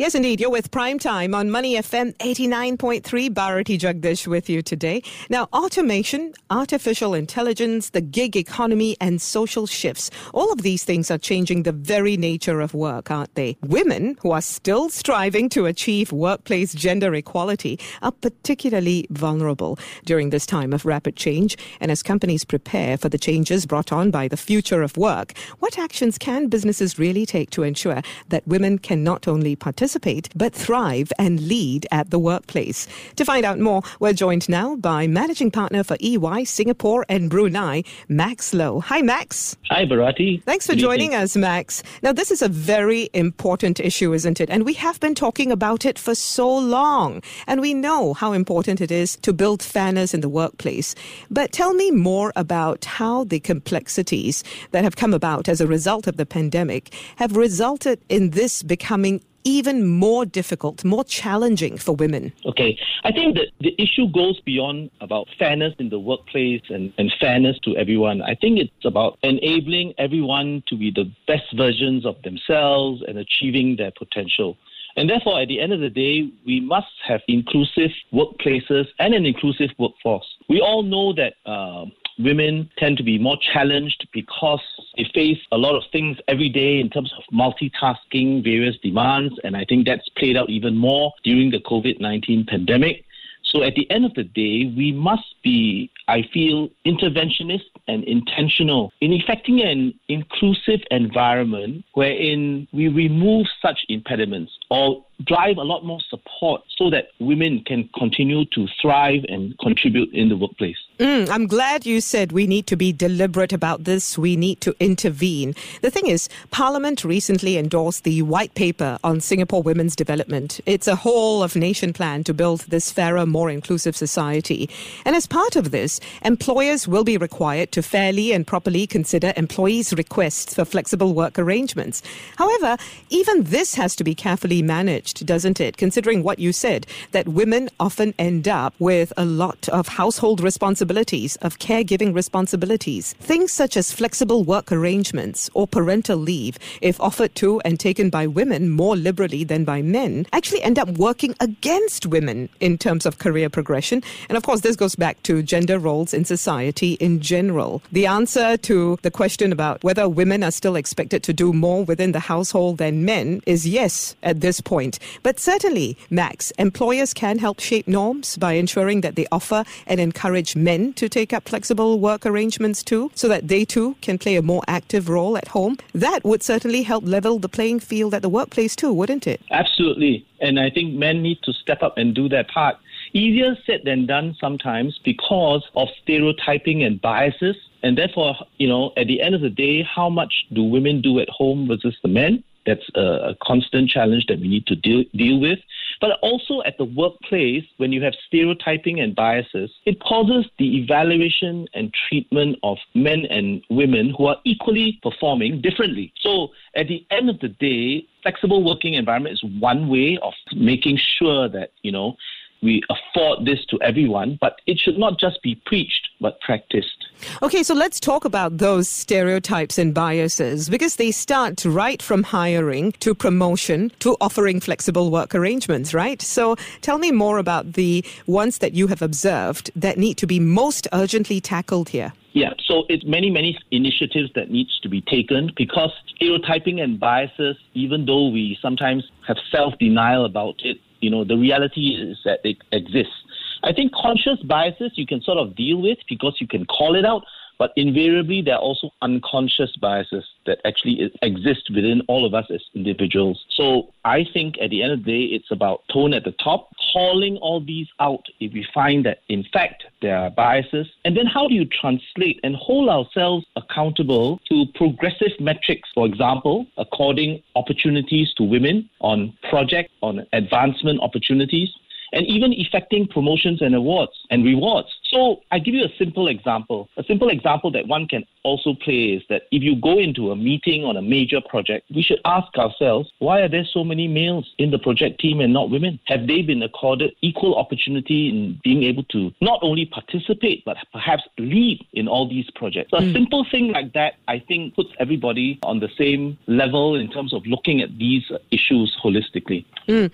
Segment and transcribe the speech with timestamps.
[0.00, 0.40] Yes, indeed.
[0.40, 3.34] You're with Prime Time on Money FM 89.3.
[3.34, 5.02] Bharati Jagdish with you today.
[5.28, 10.10] Now, automation, artificial intelligence, the gig economy, and social shifts.
[10.32, 13.58] All of these things are changing the very nature of work, aren't they?
[13.60, 20.46] Women who are still striving to achieve workplace gender equality are particularly vulnerable during this
[20.46, 21.58] time of rapid change.
[21.78, 25.78] And as companies prepare for the changes brought on by the future of work, what
[25.78, 30.54] actions can businesses really take to ensure that women can not only participate participate, but
[30.54, 32.86] thrive and lead at the workplace.
[33.16, 37.82] To find out more, we're joined now by Managing Partner for EY Singapore and Brunei,
[38.08, 38.80] Max Loh.
[38.80, 39.56] Hi, Max.
[39.68, 40.42] Hi, Bharati.
[40.46, 41.22] Thanks for Good joining evening.
[41.22, 41.82] us, Max.
[42.02, 44.48] Now, this is a very important issue, isn't it?
[44.48, 47.20] And we have been talking about it for so long.
[47.48, 50.94] And we know how important it is to build fairness in the workplace.
[51.30, 56.06] But tell me more about how the complexities that have come about as a result
[56.06, 62.32] of the pandemic have resulted in this becoming even more difficult, more challenging for women.
[62.44, 67.12] Okay, I think that the issue goes beyond about fairness in the workplace and, and
[67.20, 68.22] fairness to everyone.
[68.22, 73.76] I think it's about enabling everyone to be the best versions of themselves and achieving
[73.76, 74.56] their potential.
[74.96, 79.24] And therefore, at the end of the day, we must have inclusive workplaces and an
[79.24, 80.26] inclusive workforce.
[80.48, 81.86] We all know that uh,
[82.22, 84.62] women tend to be more challenged because
[84.96, 89.56] they face a lot of things every day in terms of multitasking, various demands, and
[89.56, 93.04] I think that's played out even more during the COVID 19 pandemic.
[93.44, 98.92] So at the end of the day, we must be, I feel, interventionist and intentional
[99.00, 106.00] in effecting an inclusive environment wherein we remove such impediments or drive a lot more
[106.08, 110.76] support so that women can continue to thrive and contribute in the workplace.
[110.98, 114.18] Mm, I'm glad you said we need to be deliberate about this.
[114.18, 115.54] We need to intervene.
[115.82, 120.60] The thing is, Parliament recently endorsed the white paper on Singapore women's development.
[120.66, 124.68] It's a whole of nation plan to build this fairer, more inclusive society.
[125.04, 129.94] And as part of this, employers will be required to fairly and properly consider employees'
[129.94, 132.02] requests for flexible work arrangements.
[132.36, 132.76] However,
[133.08, 135.76] even this has to be carefully managed, doesn't it?
[135.76, 141.36] Considering what you said, that women often end up with a lot of household responsibilities,
[141.36, 143.12] of caregiving responsibilities.
[143.20, 148.26] Things such as flexible work arrangements or parental leave, if offered to and taken by
[148.26, 153.18] women more liberally than by men, actually end up working against women in terms of
[153.18, 154.02] career progression.
[154.28, 157.82] And of course, this goes back to gender roles in society in general.
[157.92, 162.12] The answer to the question about whether women are still expected to do more within
[162.12, 164.98] the household than men is yes at this point.
[165.22, 170.56] But certainly, Max, employers can help shape norms by ensuring that they offer and encourage
[170.56, 174.42] men to take up flexible work arrangements too, so that they too can play a
[174.42, 175.76] more active role at home.
[175.92, 179.42] That would certainly help level the playing field at the workplace too, wouldn't it?
[179.50, 180.24] Absolutely.
[180.40, 182.76] And I think men need to step up and do their part.
[183.12, 187.56] Easier said than done sometimes because of stereotyping and biases.
[187.82, 191.18] And therefore, you know, at the end of the day, how much do women do
[191.18, 192.44] at home versus the men?
[192.70, 195.58] That's a, a constant challenge that we need to deal, deal with.
[196.00, 201.66] But also at the workplace, when you have stereotyping and biases, it causes the evaluation
[201.74, 206.12] and treatment of men and women who are equally performing differently.
[206.20, 210.98] So at the end of the day, flexible working environment is one way of making
[211.18, 212.16] sure that, you know,
[212.62, 217.06] we afford this to everyone, but it should not just be preached, but practiced.
[217.42, 222.92] Okay, so let's talk about those stereotypes and biases because they start right from hiring
[222.92, 226.20] to promotion to offering flexible work arrangements, right?
[226.20, 230.40] So tell me more about the ones that you have observed that need to be
[230.40, 232.12] most urgently tackled here.
[232.32, 237.56] Yeah, so it's many, many initiatives that needs to be taken because stereotyping and biases,
[237.74, 242.58] even though we sometimes have self-denial about it, you know, the reality is that it
[242.72, 243.14] exists.
[243.62, 247.04] I think conscious biases you can sort of deal with because you can call it
[247.04, 247.24] out,
[247.60, 252.62] but invariably there are also unconscious biases that actually exist within all of us as
[252.74, 253.44] individuals.
[253.50, 256.70] So I think at the end of the day, it's about tone at the top,
[256.90, 261.26] calling all these out if we find that in fact there are biases, and then
[261.26, 268.32] how do you translate and hold ourselves accountable to progressive metrics, for example, according opportunities
[268.38, 271.68] to women on project, on advancement opportunities,
[272.12, 276.88] and even effecting promotions and awards and rewards So I give you a simple example.
[276.96, 280.36] A simple example that one can also play is that if you go into a
[280.36, 284.48] meeting on a major project, we should ask ourselves, why are there so many males
[284.58, 285.98] in the project team and not women?
[286.06, 291.24] Have they been accorded equal opportunity in being able to not only participate, but perhaps
[291.38, 292.90] lead in all these projects?
[292.90, 293.12] So a mm.
[293.12, 297.44] simple thing like that, I think, puts everybody on the same level in terms of
[297.46, 299.64] looking at these issues holistically.
[299.88, 300.10] Mm.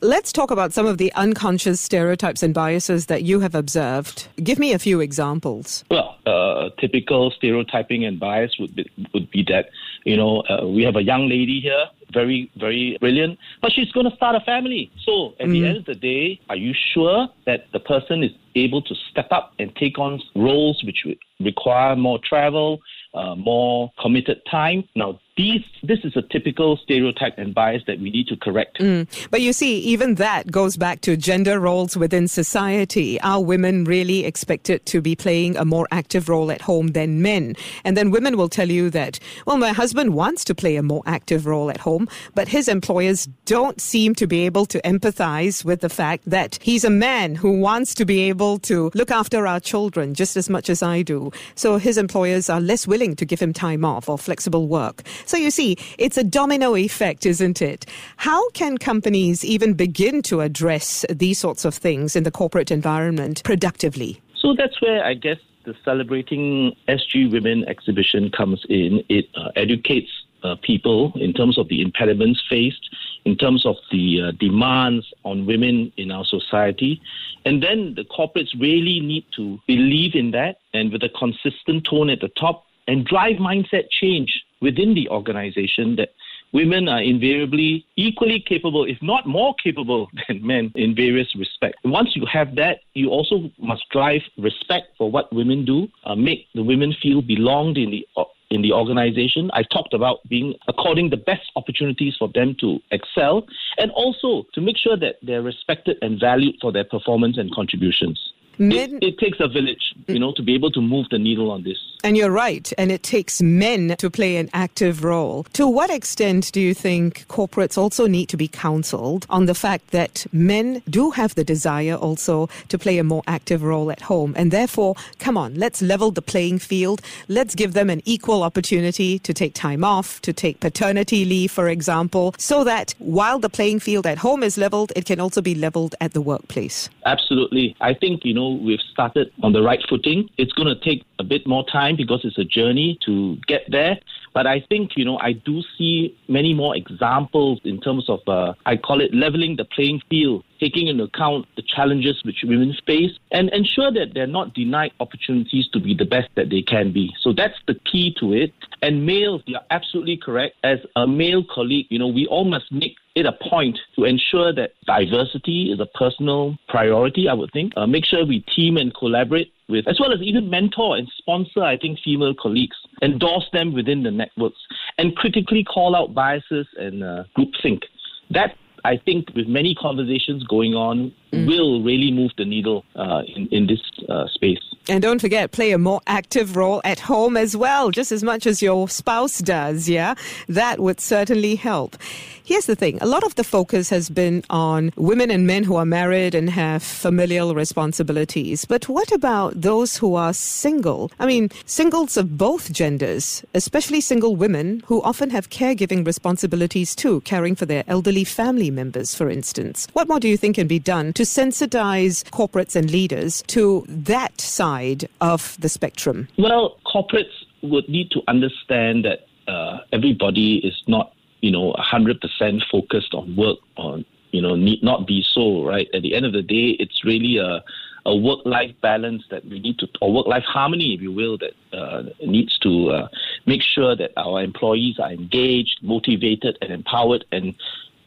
[0.00, 4.28] Let's talk about some of the unconscious stereotypes and biases that you have observed.
[4.42, 5.84] Give me a few examples.
[5.90, 9.70] Well, uh, typical stereotyping and bias would be, would be that,
[10.04, 14.08] you know, uh, we have a young lady here, very, very brilliant, but she's going
[14.08, 14.90] to start a family.
[15.04, 15.52] So at mm.
[15.52, 19.28] the end of the day, are you sure that the person is able to step
[19.30, 21.04] up and take on roles which
[21.40, 22.80] require more travel,
[23.14, 24.84] uh, more committed time?
[24.94, 28.80] Now, these, this is a typical stereotype and bias that we need to correct.
[28.80, 29.06] Mm.
[29.30, 33.20] But you see, even that goes back to gender roles within society.
[33.20, 37.54] Are women really expected to be playing a more active role at home than men?
[37.84, 41.04] And then women will tell you that, well, my husband wants to play a more
[41.06, 45.82] active role at home, but his employers don't seem to be able to empathize with
[45.82, 49.60] the fact that he's a man who wants to be able to look after our
[49.60, 51.30] children just as much as I do.
[51.54, 55.04] So his employers are less willing to give him time off or flexible work.
[55.28, 57.84] So you see, it's a domino effect, isn't it?
[58.16, 63.42] How can companies even begin to address these sorts of things in the corporate environment
[63.44, 64.22] productively?
[64.34, 65.36] So that's where I guess
[65.66, 69.04] the Celebrating SG Women exhibition comes in.
[69.10, 70.08] It uh, educates
[70.42, 72.88] uh, people in terms of the impediments faced,
[73.26, 77.02] in terms of the uh, demands on women in our society.
[77.44, 82.08] And then the corporates really need to believe in that and with a consistent tone
[82.08, 86.10] at the top and drive mindset change within the organization that
[86.52, 91.78] women are invariably equally capable, if not more capable than men in various respects.
[91.84, 96.46] Once you have that, you also must drive respect for what women do, uh, make
[96.54, 99.50] the women feel belonged in the uh, in the organization.
[99.52, 103.46] I talked about being according the best opportunities for them to excel
[103.76, 108.18] and also to make sure that they're respected and valued for their performance and contributions.
[108.58, 110.20] Men, it, it, takes a village, you mm.
[110.20, 111.78] know, to be able to move the needle on this.
[112.04, 112.72] And you're right.
[112.78, 115.44] And it takes men to play an active role.
[115.54, 119.90] To what extent do you think corporates also need to be counseled on the fact
[119.90, 124.34] that men do have the desire also to play a more active role at home?
[124.36, 127.00] And therefore, come on, let's level the playing field.
[127.28, 131.68] Let's give them an equal opportunity to take time off, to take paternity leave, for
[131.68, 135.54] example, so that while the playing field at home is leveled, it can also be
[135.54, 136.88] leveled at the workplace.
[137.04, 137.76] Absolutely.
[137.80, 140.28] I think, you know, we've started on the right footing.
[140.38, 143.98] It's going to take a bit more time because it's a journey to get there.
[144.34, 148.54] But I think, you know, I do see many more examples in terms of, uh,
[148.66, 153.12] I call it leveling the playing field, taking into account the challenges which women face
[153.32, 157.12] and ensure that they're not denied opportunities to be the best that they can be.
[157.20, 158.52] So that's the key to it.
[158.82, 160.54] And males, you're absolutely correct.
[160.62, 164.52] As a male colleague, you know, we all must make it a point to ensure
[164.52, 167.72] that diversity is a personal priority, I would think.
[167.76, 171.62] Uh, make sure we team and collaborate with, as well as even mentor and sponsor,
[171.62, 174.58] I think, female colleagues, endorse them within the networks,
[174.96, 177.82] and critically call out biases and uh, groupthink.
[178.30, 181.46] That I think with many conversations going on, mm.
[181.46, 184.58] will really move the needle uh, in, in this uh, space.
[184.90, 188.46] And don't forget, play a more active role at home as well, just as much
[188.46, 190.14] as your spouse does, yeah?
[190.48, 191.96] That would certainly help.
[192.42, 195.76] Here's the thing a lot of the focus has been on women and men who
[195.76, 198.64] are married and have familial responsibilities.
[198.64, 201.12] But what about those who are single?
[201.18, 207.20] I mean, singles of both genders, especially single women who often have caregiving responsibilities too,
[207.20, 209.86] caring for their elderly family members, for instance.
[209.92, 214.40] What more do you think can be done to sensitize corporates and leaders to that
[214.40, 216.28] side of the spectrum?
[216.38, 223.14] Well, corporates would need to understand that uh, everybody is not you know, 100% focused
[223.14, 223.98] on work or,
[224.30, 225.88] you know, need not be so, right?
[225.94, 227.62] At the end of the day, it's really a,
[228.06, 231.38] a work life balance that we need to, or work life harmony, if you will,
[231.38, 233.08] that uh, needs to uh,
[233.46, 237.54] make sure that our employees are engaged, motivated, and empowered and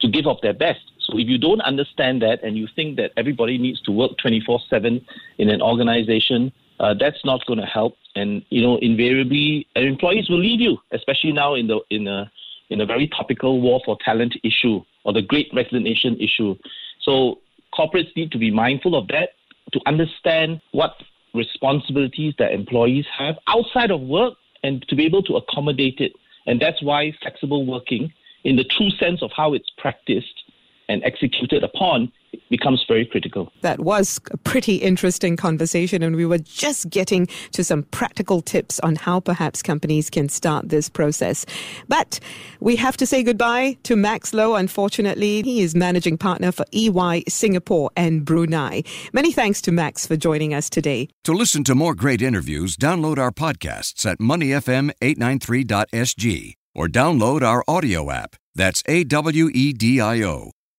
[0.01, 0.91] to give of their best.
[1.12, 4.62] So if you don't understand that and you think that everybody needs to work 24
[4.70, 5.06] 7
[5.38, 7.96] in an organization, uh, that's not going to help.
[8.15, 12.32] And, you know, invariably, employees will leave you, especially now in the, in a,
[12.70, 16.56] in a very topical war for talent issue or the great resignation issue.
[17.01, 17.39] So
[17.77, 19.30] corporates need to be mindful of that
[19.74, 20.96] to understand what
[21.34, 26.13] responsibilities their employees have outside of work and to be able to accommodate it.
[26.46, 28.12] And that's why flexible working,
[28.44, 30.41] in the true sense of how it's practiced,
[30.90, 32.12] and executed upon
[32.50, 33.52] becomes very critical.
[33.62, 38.80] That was a pretty interesting conversation, and we were just getting to some practical tips
[38.82, 41.46] on how perhaps companies can start this process.
[41.88, 42.20] But
[42.60, 45.44] we have to say goodbye to Max Loh, unfortunately.
[45.44, 48.84] He is managing partner for EY Singapore and Brunei.
[49.14, 51.08] Many thanks to Max for joining us today.
[51.24, 58.10] To listen to more great interviews, download our podcasts at moneyfm893.sg or download our audio
[58.12, 58.38] app.
[58.56, 60.52] That's A W E D I O.